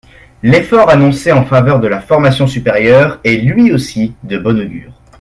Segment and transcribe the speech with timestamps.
[0.41, 4.99] L’effort annoncé en faveur de la formation supérieure est lui aussi de bon augure.